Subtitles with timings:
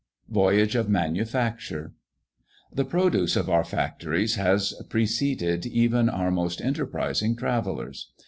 [0.31, 1.93] VOYAGE OF MANUFACTURE.
[2.73, 8.11] The produce of our factories has preceded even our most enterprising travellers.